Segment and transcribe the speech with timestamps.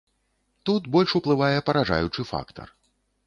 [0.69, 2.67] Тут больш уплывае паражаючы фактар.